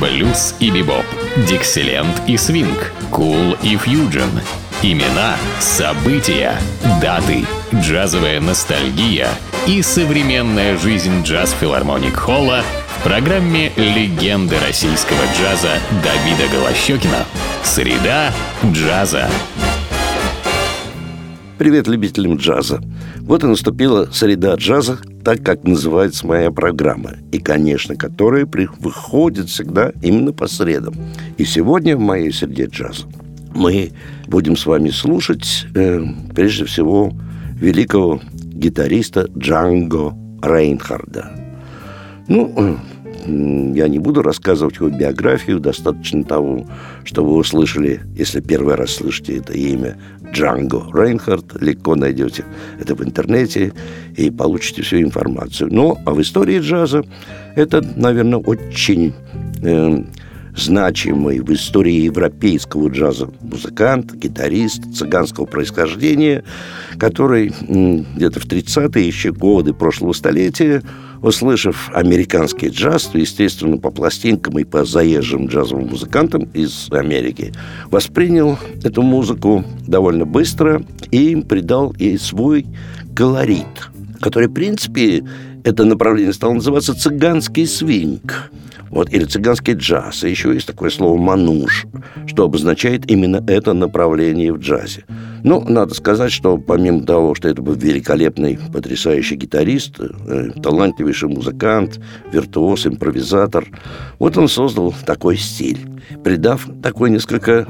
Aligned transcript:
блюз 0.00 0.54
и 0.60 0.70
бибоп, 0.70 1.04
дикселент 1.48 2.22
и 2.26 2.36
свинг, 2.36 2.92
кул 3.10 3.56
и 3.62 3.76
фьюджен. 3.76 4.30
Имена, 4.82 5.36
события, 5.58 6.54
даты, 7.00 7.44
джазовая 7.74 8.40
ностальгия 8.40 9.28
и 9.66 9.80
современная 9.82 10.76
жизнь 10.76 11.22
джаз-филармоник 11.22 12.14
Холла 12.14 12.62
в 12.98 13.02
программе 13.02 13.72
«Легенды 13.76 14.56
российского 14.66 15.22
джаза» 15.38 15.78
Давида 16.02 16.52
Голощекина. 16.52 17.24
Среда 17.62 18.32
джаза. 18.64 19.30
Привет 21.58 21.86
любителям 21.88 22.36
джаза. 22.36 22.80
Вот 23.26 23.42
и 23.42 23.46
наступила 23.48 24.08
среда 24.12 24.54
джаза, 24.54 24.98
так 25.24 25.42
как 25.42 25.64
называется 25.64 26.24
моя 26.28 26.52
программа. 26.52 27.14
И, 27.32 27.40
конечно, 27.40 27.96
которая 27.96 28.46
выходит 28.78 29.48
всегда 29.48 29.92
именно 30.00 30.32
по 30.32 30.46
средам. 30.46 30.94
И 31.36 31.44
сегодня 31.44 31.96
в 31.96 32.00
моей 32.00 32.32
среде 32.32 32.66
джаза 32.66 33.06
мы 33.52 33.90
будем 34.28 34.56
с 34.56 34.64
вами 34.64 34.90
слушать, 34.90 35.66
э, 35.74 36.04
прежде 36.36 36.66
всего, 36.66 37.12
великого 37.60 38.20
гитариста 38.32 39.28
Джанго 39.36 40.14
Рейнхарда. 40.40 41.30
Ну, 42.28 42.78
я 43.26 43.88
не 43.88 43.98
буду 43.98 44.22
рассказывать 44.22 44.76
его 44.76 44.88
биографию, 44.88 45.60
достаточно 45.60 46.24
того, 46.24 46.66
что 47.04 47.24
вы 47.24 47.36
услышали, 47.36 48.00
если 48.16 48.40
первый 48.40 48.74
раз 48.74 48.92
слышите 48.92 49.38
это 49.38 49.52
имя, 49.52 49.96
Джанго 50.32 50.82
Рейнхард, 50.92 51.60
легко 51.60 51.94
найдете 51.94 52.44
это 52.80 52.94
в 52.94 53.02
интернете 53.02 53.72
и 54.16 54.30
получите 54.30 54.82
всю 54.82 55.00
информацию. 55.00 55.72
Но 55.72 55.98
а 56.04 56.12
в 56.12 56.20
истории 56.20 56.60
джаза 56.60 57.04
это, 57.54 57.84
наверное, 57.96 58.38
очень 58.38 59.14
э, 59.62 60.02
значимый 60.56 61.40
в 61.40 61.52
истории 61.52 62.04
европейского 62.04 62.88
джаза. 62.88 63.28
Музыкант, 63.40 64.14
гитарист 64.14 64.82
цыганского 64.94 65.44
происхождения, 65.44 66.44
который 66.98 67.52
где-то 68.16 68.40
в 68.40 68.46
30-е 68.46 69.06
еще 69.06 69.32
годы 69.32 69.74
прошлого 69.74 70.12
столетия 70.12 70.82
услышав 71.22 71.90
американский 71.92 72.68
джаз, 72.68 73.04
то, 73.04 73.18
естественно, 73.18 73.78
по 73.78 73.90
пластинкам 73.90 74.58
и 74.58 74.64
по 74.64 74.84
заезжим 74.84 75.46
джазовым 75.46 75.88
музыкантам 75.88 76.44
из 76.54 76.88
Америки, 76.90 77.52
воспринял 77.90 78.58
эту 78.84 79.02
музыку 79.02 79.64
довольно 79.86 80.24
быстро 80.24 80.84
и 81.10 81.36
придал 81.36 81.94
ей 81.98 82.18
свой 82.18 82.66
колорит, 83.14 83.90
который, 84.20 84.48
в 84.48 84.54
принципе, 84.54 85.24
это 85.66 85.84
направление 85.84 86.32
стало 86.32 86.54
называться 86.54 86.94
цыганский 86.94 87.66
свинг. 87.66 88.52
Вот, 88.88 89.12
или 89.12 89.24
цыганский 89.24 89.74
джаз. 89.74 90.22
И 90.22 90.30
еще 90.30 90.54
есть 90.54 90.68
такое 90.68 90.90
слово 90.90 91.16
«мануш», 91.16 91.86
что 92.28 92.44
обозначает 92.44 93.10
именно 93.10 93.42
это 93.48 93.72
направление 93.72 94.52
в 94.52 94.58
джазе. 94.58 95.04
Ну, 95.42 95.60
надо 95.68 95.92
сказать, 95.94 96.30
что 96.30 96.56
помимо 96.56 97.02
того, 97.02 97.34
что 97.34 97.48
это 97.48 97.62
был 97.62 97.74
великолепный, 97.74 98.60
потрясающий 98.72 99.34
гитарист, 99.34 99.96
э, 99.98 100.50
талантливейший 100.62 101.28
музыкант, 101.28 101.98
виртуоз, 102.32 102.86
импровизатор, 102.86 103.66
вот 104.20 104.38
он 104.38 104.46
создал 104.48 104.94
такой 105.04 105.36
стиль, 105.36 105.80
придав 106.22 106.68
такой 106.80 107.10
несколько 107.10 107.66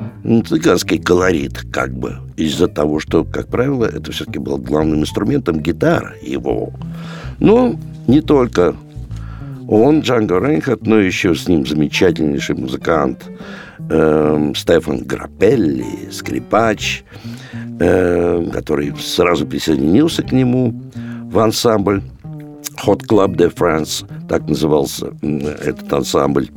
цыганский 0.47 0.99
колорит, 0.99 1.65
как 1.73 1.97
бы, 1.97 2.19
из-за 2.37 2.69
того, 2.69 3.01
что, 3.01 3.25
как 3.25 3.49
правило, 3.49 3.85
это 3.85 4.13
все-таки 4.13 4.39
был 4.39 4.59
главным 4.59 5.01
инструментом 5.01 5.61
гитара 5.61 6.15
его. 6.23 6.73
Но 7.39 7.77
не 8.07 8.21
только 8.21 8.75
он, 9.69 10.01
Джанго 10.01 10.39
Рейнхард, 10.39 10.87
но 10.87 10.99
еще 10.99 11.35
с 11.35 11.49
ним 11.49 11.67
замечательнейший 11.67 12.55
музыкант 12.55 13.29
э, 13.91 14.53
Стефан 14.55 14.99
Грапелли, 14.99 16.11
скрипач, 16.13 17.05
э, 17.81 18.49
который 18.53 18.95
сразу 18.99 19.47
присоединился 19.47 20.23
к 20.23 20.31
нему 20.33 20.75
в 21.25 21.39
ансамбль 21.39 22.03
Hot 22.85 23.07
Club 23.07 23.37
de 23.37 23.53
France, 23.55 24.05
так 24.29 24.49
назывался 24.49 25.13
этот 25.23 25.93
ансамбль. 25.93 26.49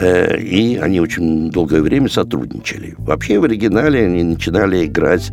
Э, 0.00 0.38
и 0.38 0.76
они 0.76 1.00
очень 1.00 1.50
долгое 1.50 1.82
время 1.82 2.08
сотрудничали. 2.08 2.94
Вообще 2.98 3.38
в 3.38 3.44
оригинале 3.44 4.06
они 4.06 4.22
начинали 4.22 4.86
играть, 4.86 5.30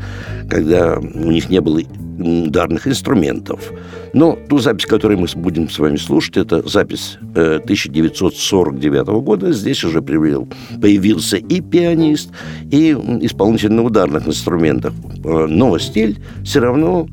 когда 0.49 0.97
у 0.97 1.31
них 1.31 1.49
не 1.49 1.61
было 1.61 1.81
ударных 2.19 2.87
инструментов. 2.87 3.71
Но 4.13 4.37
ту 4.49 4.57
запись, 4.59 4.85
которую 4.85 5.19
мы 5.19 5.27
будем 5.35 5.69
с 5.69 5.79
вами 5.79 5.97
слушать, 5.97 6.37
это 6.37 6.67
запись 6.67 7.17
1949 7.35 9.07
э, 9.07 9.11
года. 9.21 9.51
Здесь 9.53 9.83
уже 9.83 10.01
появился 10.01 11.37
и 11.37 11.61
пианист, 11.61 12.31
и 12.71 12.91
исполнитель 13.21 13.71
на 13.71 13.83
ударных 13.83 14.27
инструментах. 14.27 14.93
Э, 15.23 15.45
но 15.47 15.77
стиль 15.77 16.19
все 16.43 16.59
равно 16.59 17.07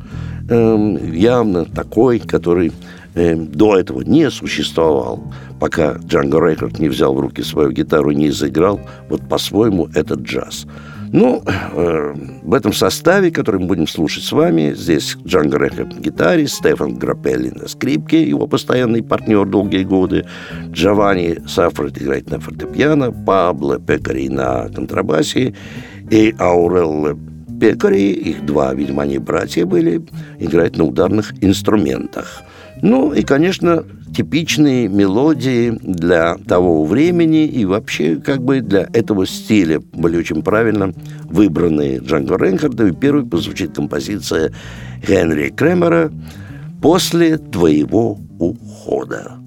эм, 0.48 1.12
явно 1.12 1.64
такой, 1.64 2.18
который 2.18 2.72
эм, 3.14 3.46
до 3.50 3.76
этого 3.76 4.02
не 4.02 4.30
существовал, 4.30 5.22
пока 5.60 5.96
Джанго 6.06 6.38
Рейкард 6.44 6.78
не 6.78 6.88
взял 6.88 7.14
в 7.14 7.20
руки 7.20 7.42
свою 7.42 7.70
гитару, 7.70 8.10
не 8.10 8.30
заиграл 8.30 8.80
вот 9.08 9.28
по-своему 9.28 9.88
этот 9.94 10.20
джаз. 10.20 10.66
Ну, 11.12 11.44
э, 11.46 12.14
в 12.42 12.54
этом 12.54 12.72
составе, 12.72 13.30
который 13.30 13.60
мы 13.60 13.68
будем 13.68 13.86
слушать 13.86 14.24
с 14.24 14.32
вами, 14.32 14.74
здесь 14.74 15.16
Джанго 15.24 15.58
Рехе 15.58 15.84
на 15.84 16.00
гитаре, 16.00 16.48
Стефан 16.48 16.96
Грапелли 16.96 17.50
на 17.50 17.68
скрипке, 17.68 18.28
его 18.28 18.48
постоянный 18.48 19.00
партнер 19.00 19.46
долгие 19.46 19.84
годы, 19.84 20.26
Джованни 20.72 21.46
Сафред 21.46 22.02
играет 22.02 22.30
на 22.30 22.40
фортепиано, 22.40 23.12
Пабло 23.12 23.78
Пекари 23.78 24.28
на 24.28 24.68
контрабасе 24.74 25.54
и 26.10 26.34
Аурелло 26.36 27.16
Пекари, 27.60 28.10
их 28.10 28.44
два, 28.44 28.74
видимо, 28.74 29.04
они 29.04 29.18
братья 29.18 29.64
были, 29.66 30.04
играют 30.40 30.76
на 30.76 30.84
ударных 30.84 31.32
инструментах. 31.40 32.42
Ну 32.84 33.14
и, 33.14 33.22
конечно, 33.22 33.82
типичные 34.14 34.88
мелодии 34.88 35.70
для 35.70 36.36
того 36.46 36.84
времени 36.84 37.46
и 37.46 37.64
вообще 37.64 38.16
как 38.16 38.42
бы 38.42 38.60
для 38.60 38.86
этого 38.92 39.26
стиля 39.26 39.80
были 39.94 40.18
очень 40.18 40.42
правильно 40.42 40.92
выбраны 41.22 41.96
Джанго 42.02 42.36
Рейнхардом. 42.36 42.88
И 42.88 42.92
первой 42.92 43.24
позвучит 43.24 43.74
композиция 43.74 44.52
Генри 45.08 45.48
Кремера 45.48 46.12
«После 46.82 47.38
твоего 47.38 48.18
ухода». 48.38 49.38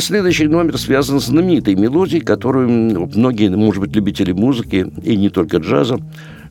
Следующий 0.00 0.46
номер 0.46 0.78
связан 0.78 1.20
с 1.20 1.26
знаменитой 1.26 1.74
мелодией, 1.74 2.22
которую 2.22 2.68
многие, 3.14 3.48
может 3.48 3.80
быть, 3.80 3.94
любители 3.94 4.32
музыки, 4.32 4.86
и 5.02 5.16
не 5.16 5.30
только 5.30 5.58
джаза, 5.58 5.98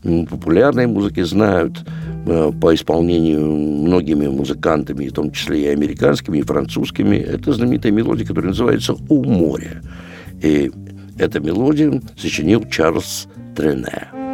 популярной 0.04 0.88
музыки 0.88 1.22
знают 1.22 1.86
э, 2.26 2.52
по 2.60 2.74
исполнению 2.74 3.42
многими 3.46 4.28
музыкантами, 4.28 5.08
в 5.08 5.14
том 5.14 5.32
числе 5.32 5.64
и 5.64 5.68
американскими, 5.68 6.40
и 6.40 6.44
французскими. 6.44 7.18
Это 7.18 7.54
знаменитая 7.54 7.92
мелодия, 7.92 8.26
которая 8.26 8.50
называется 8.50 8.96
«У 9.10 9.24
моря». 9.24 9.82
И 10.42 10.72
эту 11.18 11.42
мелодию 11.42 12.02
сочинил 12.18 12.64
Чарльз 12.70 13.28
Трене. 13.56 14.29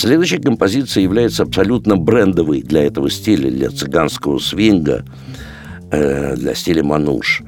Следующая 0.00 0.38
композиция 0.38 1.02
является 1.02 1.42
абсолютно 1.42 1.94
брендовой 1.94 2.62
для 2.62 2.84
этого 2.84 3.10
стиля, 3.10 3.50
для 3.50 3.68
цыганского 3.68 4.38
свинга, 4.38 5.04
э, 5.90 6.36
для 6.36 6.54
стиля 6.54 6.82
мануш. 6.82 7.42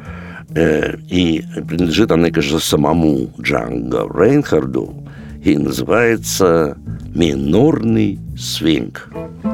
Э, 0.55 0.99
и 1.09 1.43
принадлежит 1.67 2.13
она, 2.13 2.29
конечно, 2.29 2.59
самому 2.59 3.31
Джанго 3.41 4.07
Рейнхарду 4.07 4.95
и 5.43 5.57
называется 5.57 6.77
«Минорный 7.15 8.19
свинг». 8.37 9.11
Ну, 9.43 9.52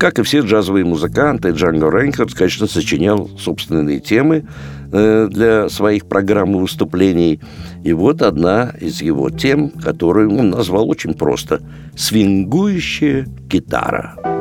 как 0.00 0.18
и 0.18 0.22
все 0.22 0.40
джазовые 0.40 0.86
музыканты, 0.86 1.50
Джанго 1.50 1.90
Рейнхард, 1.90 2.32
конечно, 2.32 2.66
сочинял 2.66 3.28
собственные 3.38 4.00
темы 4.00 4.46
э, 4.90 5.28
для 5.30 5.68
своих 5.68 6.06
программ 6.06 6.56
и 6.56 6.58
выступлений. 6.58 7.38
И 7.84 7.92
вот 7.92 8.22
одна 8.22 8.72
из 8.80 9.02
его 9.02 9.28
тем, 9.28 9.68
которую 9.68 10.38
он 10.38 10.48
назвал 10.48 10.88
очень 10.88 11.12
просто 11.12 11.60
«Свингующая 11.96 13.26
гитара». 13.46 14.39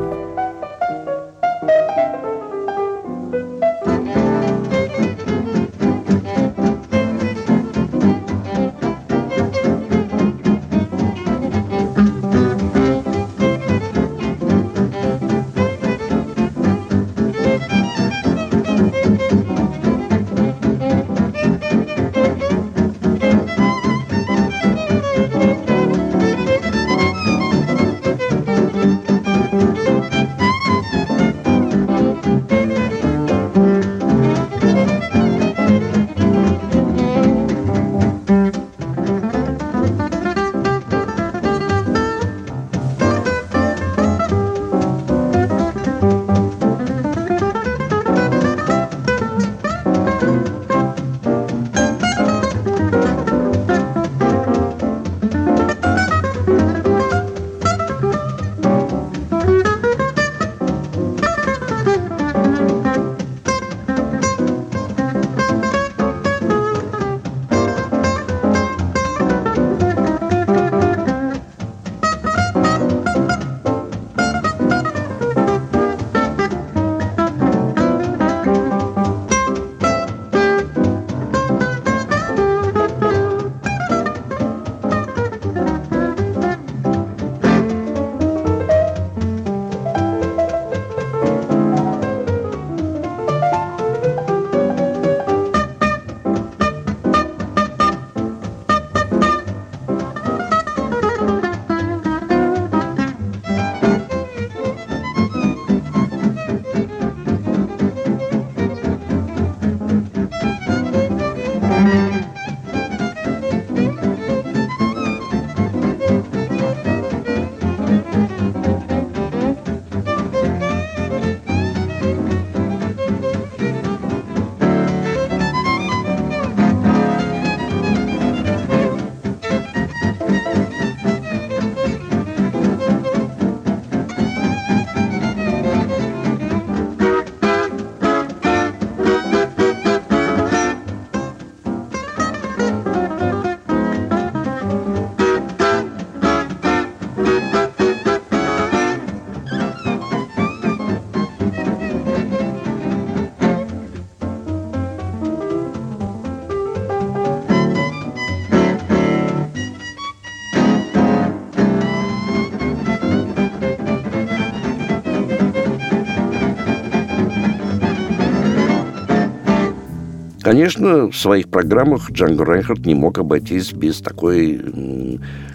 Конечно, 170.50 171.12
в 171.12 171.16
своих 171.16 171.50
программах 171.50 172.10
Джанго 172.10 172.44
Рейнхард 172.44 172.84
не 172.84 172.96
мог 172.96 173.20
обойтись 173.20 173.72
без 173.72 174.02
такой 174.02 174.60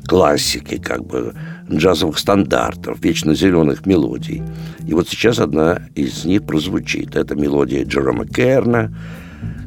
классики, 0.07 0.79
как 0.79 1.05
бы 1.05 1.35
джазовых 1.69 2.17
стандартов, 2.17 3.01
вечно 3.03 3.35
зеленых 3.35 3.87
мелодий. 3.87 4.45
И 4.87 4.95
вот 4.95 5.09
сейчас 5.09 5.41
одна 5.41 5.81
из 5.97 6.25
них 6.25 6.47
прозвучит. 6.47 7.17
Это 7.17 7.35
мелодия 7.35 7.85
Джерома 7.85 8.25
Керна, 8.25 8.97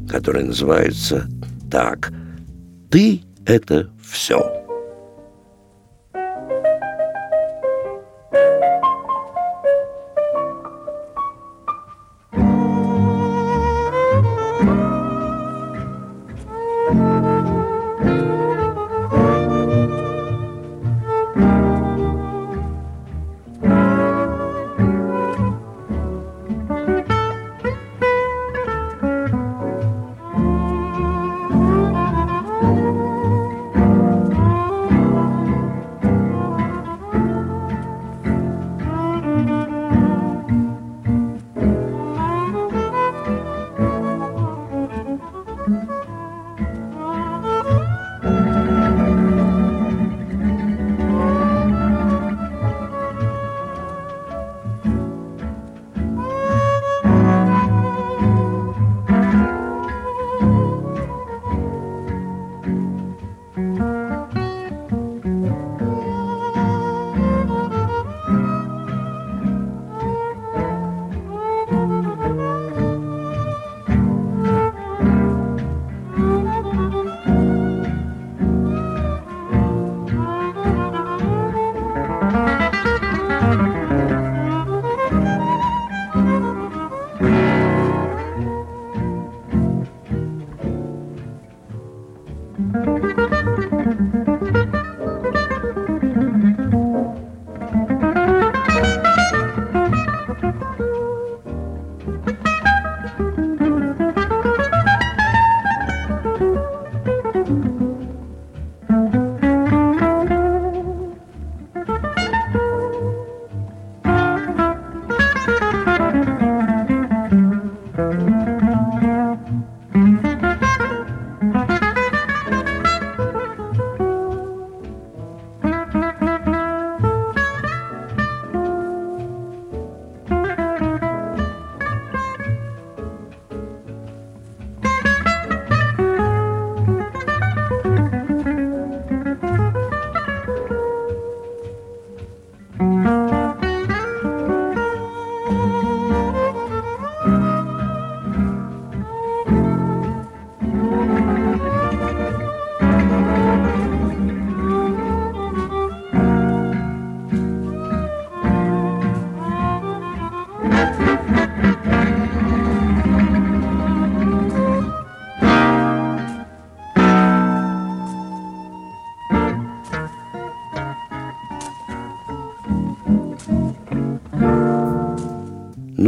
которая 0.09 0.45
называется 0.45 1.27
так 1.69 2.13
«Ты– 2.89 3.19
это 3.45 3.89
все». 4.09 4.56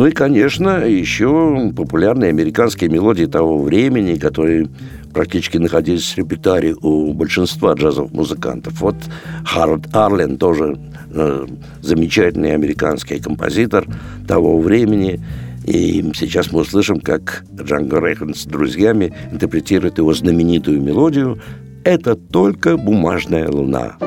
И, 0.10 0.12
конечно, 0.12 0.86
еще 0.86 1.72
популярные 1.76 2.30
американские 2.30 2.90
мелодии 2.90 3.26
того 3.26 3.62
времени, 3.62 4.16
которые 4.16 4.68
практически 5.14 5.58
находились 5.58 6.14
в 6.14 6.18
репертуаре 6.18 6.76
у 6.82 7.14
большинства 7.14 7.74
джазовых 7.74 8.12
музыкантов. 8.12 8.82
Вот 8.82 8.96
Харальд 9.46 9.88
Арлен 9.96 10.38
тоже 10.38 10.80
э, 11.12 11.46
замечательный 11.82 12.54
американский 12.54 13.20
композитор 13.20 13.86
того 14.28 14.60
времени. 14.60 15.20
И 15.66 16.04
сейчас 16.16 16.52
мы 16.52 16.62
услышим, 16.62 17.00
как 17.00 17.44
Джанго 17.54 18.00
Рейхан 18.00 18.34
с 18.34 18.46
друзьями 18.46 19.14
интерпретирует 19.32 20.00
его 20.00 20.14
знаменитую 20.14 20.82
мелодию 20.82 21.40
«Это 21.84 22.16
только 22.16 22.78
бумажная 22.78 23.48
луна». 23.48 23.98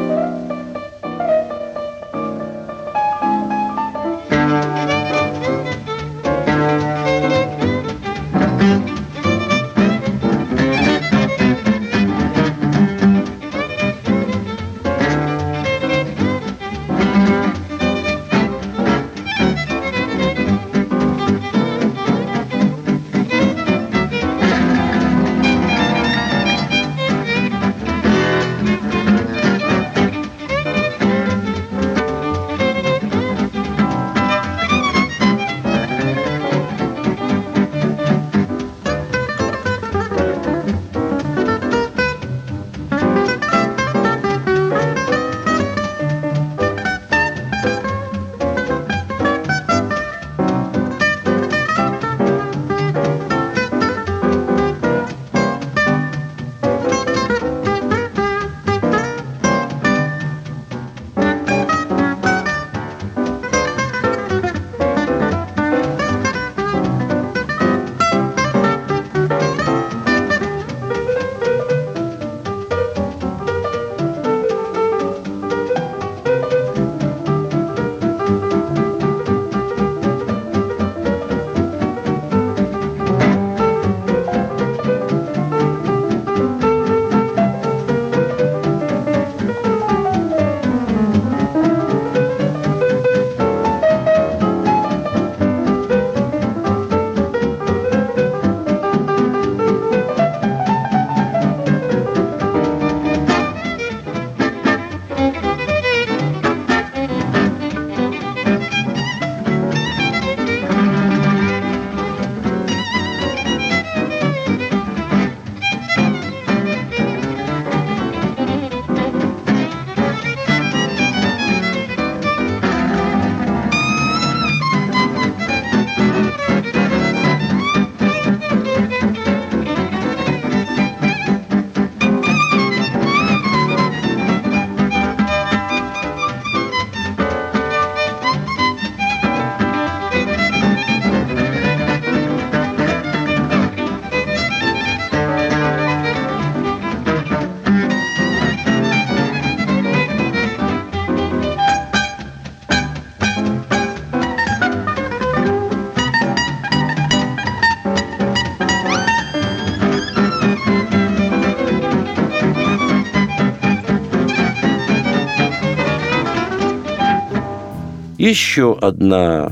Еще 168.23 168.79
одна 168.81 169.51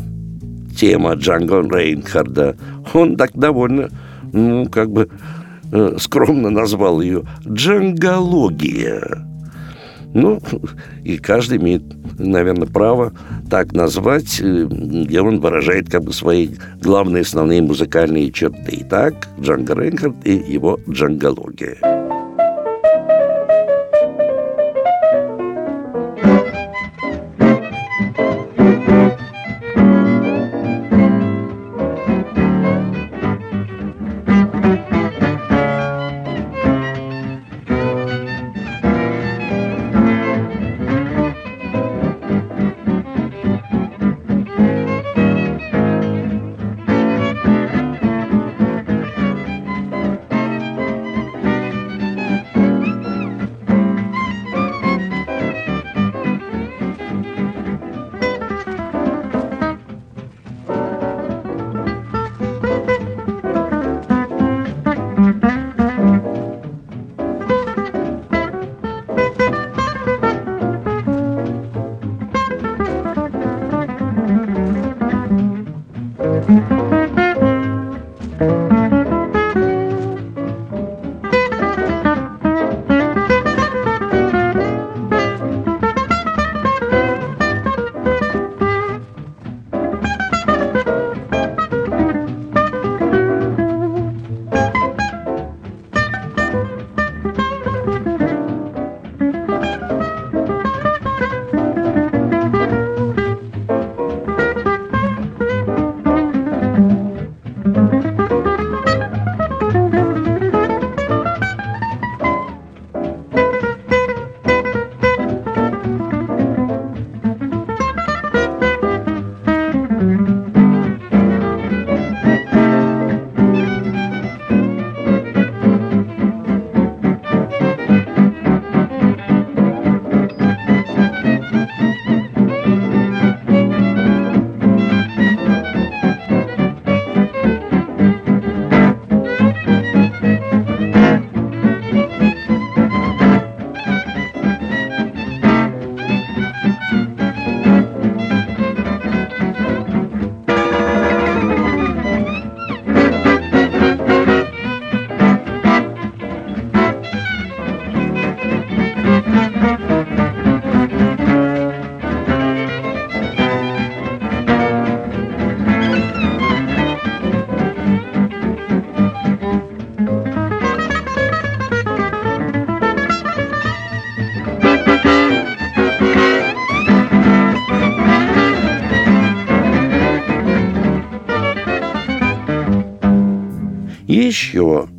тема 0.77 1.15
Джанго 1.15 1.61
Рейнхарда. 1.61 2.57
Он 2.95 3.17
так 3.17 3.33
довольно, 3.35 3.89
ну, 4.33 4.67
как 4.67 4.93
бы 4.93 5.09
э, 5.73 5.97
скромно 5.99 6.51
назвал 6.51 7.01
ее 7.01 7.25
«джангология». 7.49 9.27
Ну, 10.15 10.39
и 11.03 11.19
каждый 11.19 11.59
имеет, 11.59 11.83
наверное, 12.17 12.69
право 12.69 13.13
так 13.51 13.73
назвать, 13.73 14.41
э, 14.41 14.69
где 14.71 15.21
он 15.21 15.41
выражает 15.41 15.91
как 15.91 16.05
бы 16.05 16.13
свои 16.13 16.51
главные 16.81 17.23
основные 17.23 17.63
музыкальные 17.63 18.31
черты. 18.31 18.79
Итак, 18.83 19.27
Джанго 19.41 19.75
Рейнхард 19.75 20.15
и 20.25 20.35
его 20.35 20.79
джангология. 20.89 22.20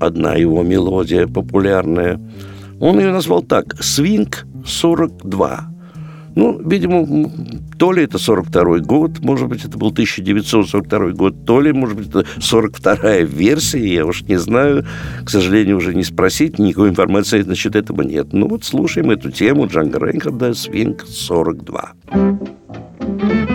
Одна 0.01 0.35
его 0.35 0.63
мелодия 0.63 1.27
популярная. 1.27 2.19
Он 2.79 2.99
ее 2.99 3.11
назвал 3.11 3.43
так 3.43 3.75
«Свинг 3.81 4.45
42». 4.63 5.59
Ну, 6.33 6.61
видимо, 6.65 7.29
то 7.77 7.91
ли 7.91 8.03
это 8.03 8.17
42 8.17 8.79
год, 8.79 9.19
может 9.19 9.49
быть, 9.49 9.65
это 9.65 9.77
был 9.77 9.89
1942 9.89 11.09
год, 11.09 11.45
то 11.45 11.59
ли, 11.59 11.73
может 11.73 11.97
быть, 11.97 12.07
это 12.07 12.25
42-я 12.37 13.23
версия, 13.23 13.85
я 13.85 14.05
уж 14.05 14.21
не 14.23 14.37
знаю. 14.37 14.85
К 15.25 15.29
сожалению, 15.29 15.77
уже 15.77 15.93
не 15.93 16.03
спросить, 16.03 16.57
никакой 16.57 16.89
информации 16.89 17.43
насчет 17.43 17.75
этого 17.75 18.01
нет. 18.03 18.31
Ну 18.31 18.47
вот 18.47 18.63
слушаем 18.63 19.11
эту 19.11 19.29
тему 19.29 19.67
Джанга 19.67 19.99
Рейнхарда 19.99 20.53
«Свинг 20.53 21.03
42». 21.03 23.50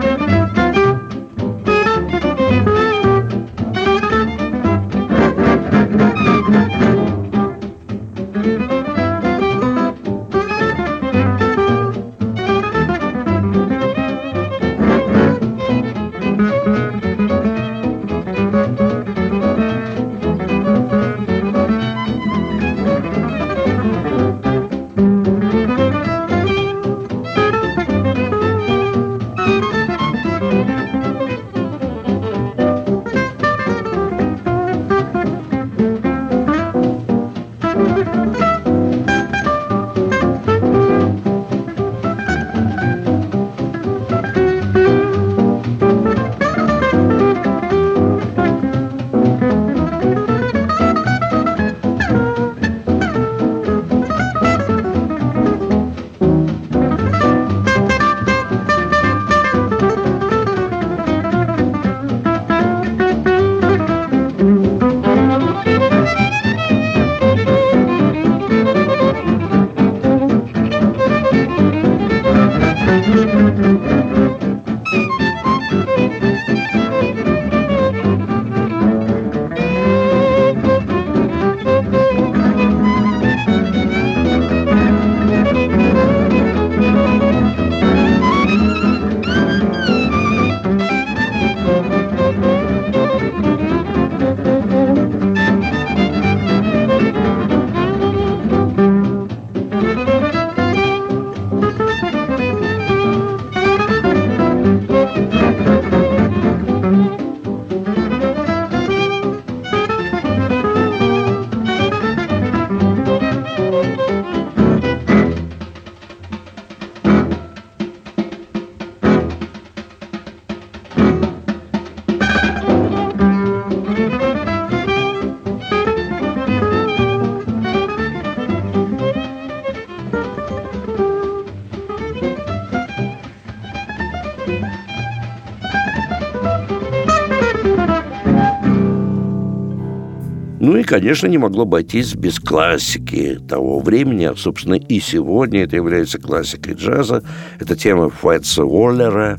Ну 140.59 140.77
и, 140.77 140.85
конечно, 140.85 141.27
не 141.27 141.38
могло 141.38 141.62
обойтись 141.62 142.14
без 142.14 142.40
классики 142.40 143.38
того 143.47 143.81
времени, 143.81 144.25
а, 144.25 144.35
собственно, 144.37 144.75
и 144.75 145.01
сегодня 145.01 145.64
это 145.64 145.77
является 145.77 146.19
классикой 146.19 146.75
джаза. 146.75 147.23
Это 147.61 147.77
тема 147.77 148.09
Фэтса 148.09 148.64
Уоллера 148.64 149.38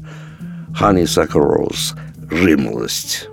«Honeysuckle 0.79 1.67
Rose»– 1.67 1.97
«Жимолость». 2.29 3.29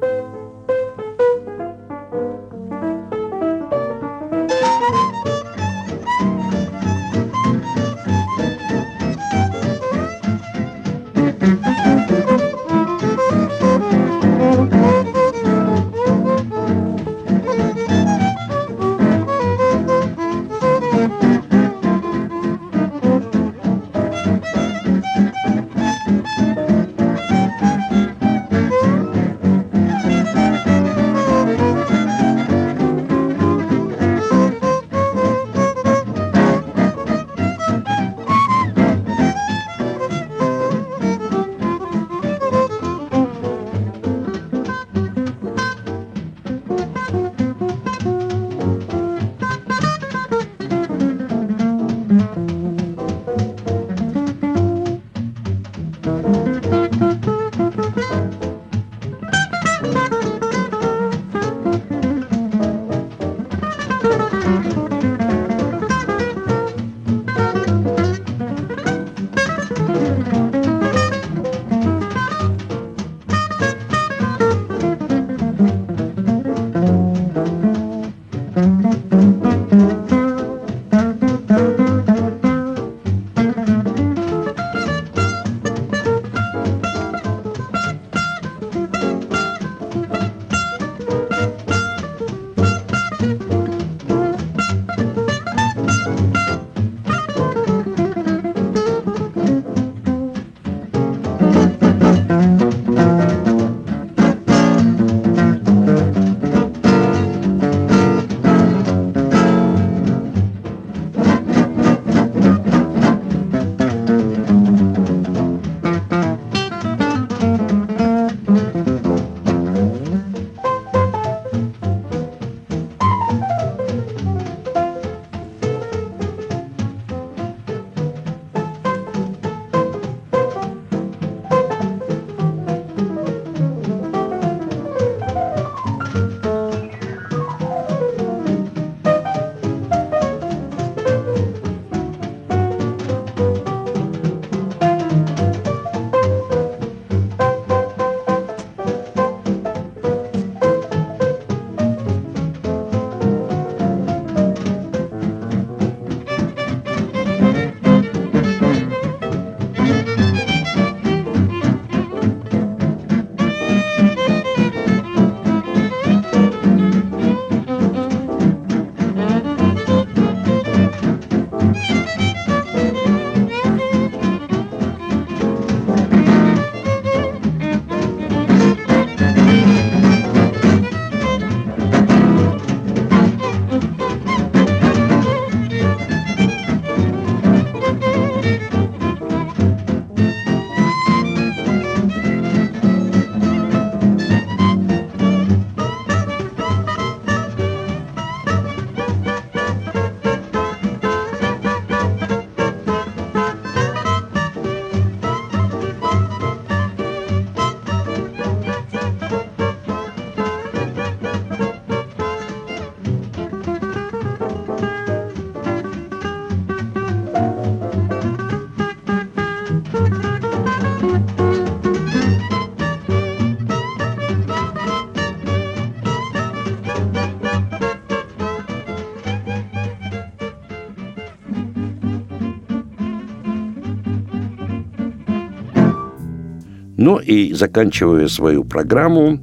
Ну 237.05 237.19
и 237.19 237.53
заканчивая 237.53 238.29
свою 238.29 238.65
программу, 238.65 239.39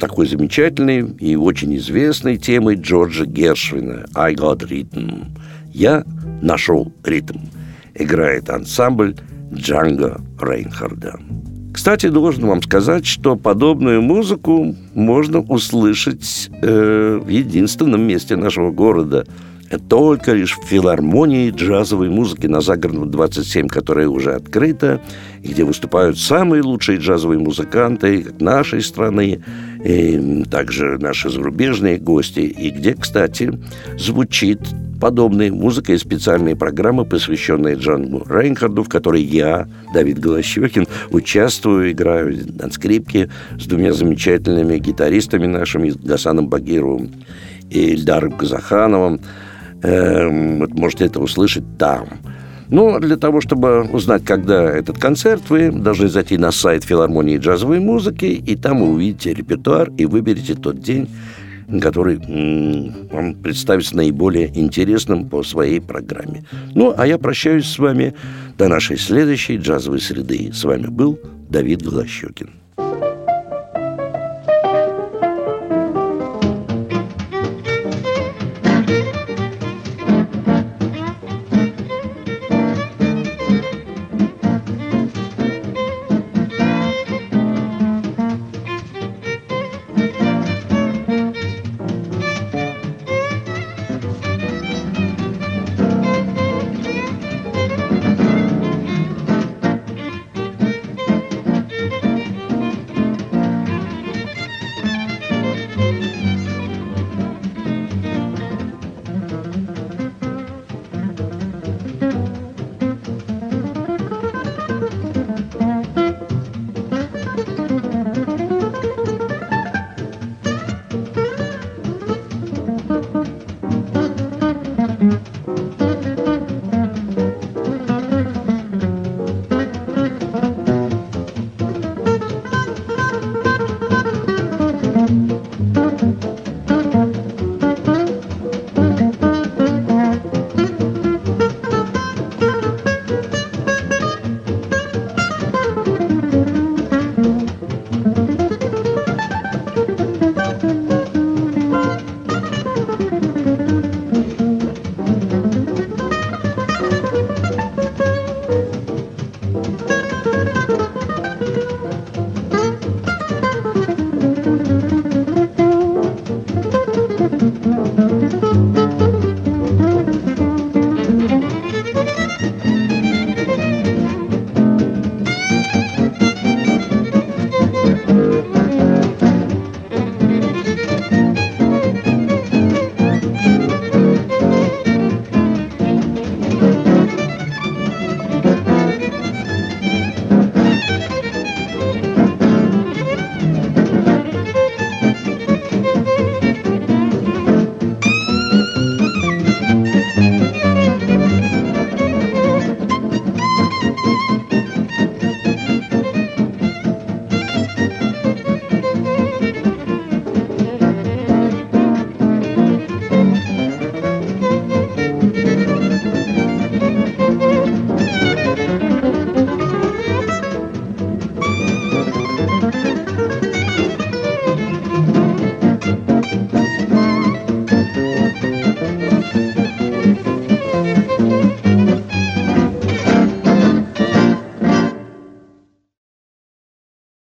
такой 0.00 0.26
замечательной 0.26 1.08
и 1.20 1.36
очень 1.36 1.76
известной 1.76 2.36
темой 2.36 2.74
Джорджа 2.74 3.24
Гершвина 3.24 4.06
«I 4.12 4.34
got 4.34 4.68
rhythm». 4.68 5.26
«Я 5.72 6.02
нашел 6.42 6.92
ритм». 7.04 7.38
Играет 7.94 8.50
ансамбль 8.50 9.14
Джанго 9.54 10.20
Рейнхарда. 10.40 11.20
Кстати, 11.72 12.08
должен 12.08 12.44
вам 12.44 12.60
сказать, 12.60 13.06
что 13.06 13.36
подобную 13.36 14.02
музыку 14.02 14.74
можно 14.92 15.42
услышать 15.42 16.50
э, 16.60 17.20
в 17.22 17.28
единственном 17.28 18.02
месте 18.02 18.34
нашего 18.34 18.72
города– 18.72 19.24
только 19.88 20.32
лишь 20.32 20.56
в 20.56 20.64
филармонии 20.64 21.50
джазовой 21.50 22.08
музыки 22.08 22.46
на 22.46 22.60
Загородном 22.60 23.10
27, 23.10 23.68
которая 23.68 24.08
уже 24.08 24.34
открыта, 24.34 25.00
где 25.42 25.64
выступают 25.64 26.18
самые 26.18 26.62
лучшие 26.62 26.98
джазовые 26.98 27.38
музыканты 27.38 28.26
нашей 28.38 28.82
страны, 28.82 29.42
и 29.84 30.44
также 30.50 30.98
наши 30.98 31.30
зарубежные 31.30 31.98
гости, 31.98 32.40
и 32.40 32.70
где, 32.70 32.94
кстати, 32.94 33.58
звучит 33.98 34.60
подобная 35.00 35.52
музыка 35.52 35.92
и 35.92 35.98
специальные 35.98 36.56
программы, 36.56 37.04
посвященные 37.04 37.76
Джану 37.76 38.24
Рейнхарду, 38.28 38.82
в 38.82 38.88
которой 38.88 39.22
я, 39.22 39.68
Давид 39.92 40.18
Голощекин, 40.18 40.86
участвую, 41.10 41.92
играю 41.92 42.36
на 42.58 42.70
скрипке 42.70 43.30
с 43.58 43.66
двумя 43.66 43.92
замечательными 43.92 44.78
гитаристами 44.78 45.46
нашими, 45.46 45.90
Гасаном 45.90 46.48
Багировым 46.48 47.12
и 47.70 47.92
Ильдаром 47.92 48.32
Казахановым. 48.32 49.20
Эм, 49.82 50.60
вот 50.60 50.74
можете 50.74 51.06
это 51.06 51.20
услышать 51.20 51.64
там. 51.78 52.08
Но 52.68 52.98
для 52.98 53.16
того, 53.16 53.40
чтобы 53.40 53.82
узнать, 53.82 54.24
когда 54.24 54.64
этот 54.64 54.98
концерт, 54.98 55.42
вы 55.50 55.70
должны 55.70 56.08
зайти 56.08 56.36
на 56.36 56.50
сайт 56.50 56.84
филармонии 56.84 57.38
джазовой 57.38 57.78
музыки, 57.78 58.24
и 58.24 58.56
там 58.56 58.80
вы 58.80 58.92
увидите 58.94 59.34
репертуар 59.34 59.90
и 59.96 60.04
выберете 60.04 60.54
тот 60.54 60.80
день, 60.80 61.08
который 61.80 62.18
вам 63.12 63.34
представится 63.34 63.96
наиболее 63.96 64.50
интересным 64.58 65.28
по 65.28 65.42
своей 65.42 65.80
программе. 65.80 66.44
Ну, 66.74 66.94
а 66.96 67.06
я 67.06 67.18
прощаюсь 67.18 67.66
с 67.66 67.78
вами 67.78 68.14
до 68.58 68.68
нашей 68.68 68.96
следующей 68.96 69.58
джазовой 69.58 70.00
среды. 70.00 70.50
С 70.52 70.64
вами 70.64 70.86
был 70.86 71.20
Давид 71.48 71.82
Голощекин. 71.82 72.50